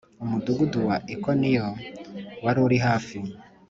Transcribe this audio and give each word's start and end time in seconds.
Umudugudu 0.23 0.77
wa 0.87 0.97
Ikoniyo 1.13 1.67
wari 2.43 2.59
uri 2.65 2.77
hafi. 2.85 3.17